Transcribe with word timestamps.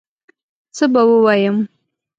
څه 0.75 0.85
به 0.93 1.01
ووایم 1.09 1.57